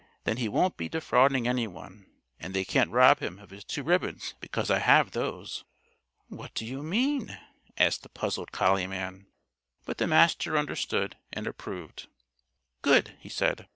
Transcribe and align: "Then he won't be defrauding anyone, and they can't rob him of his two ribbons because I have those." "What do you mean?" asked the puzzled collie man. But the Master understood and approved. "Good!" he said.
"Then 0.23 0.37
he 0.37 0.49
won't 0.49 0.77
be 0.77 0.89
defrauding 0.89 1.47
anyone, 1.47 2.07
and 2.39 2.55
they 2.55 2.65
can't 2.65 2.89
rob 2.89 3.19
him 3.19 3.37
of 3.37 3.51
his 3.51 3.63
two 3.63 3.83
ribbons 3.83 4.33
because 4.39 4.71
I 4.71 4.79
have 4.79 5.11
those." 5.11 5.63
"What 6.27 6.55
do 6.55 6.65
you 6.65 6.81
mean?" 6.81 7.37
asked 7.77 8.01
the 8.01 8.09
puzzled 8.09 8.51
collie 8.51 8.87
man. 8.87 9.27
But 9.85 9.99
the 9.99 10.07
Master 10.07 10.57
understood 10.57 11.17
and 11.31 11.45
approved. 11.45 12.07
"Good!" 12.81 13.15
he 13.19 13.29
said. 13.29 13.67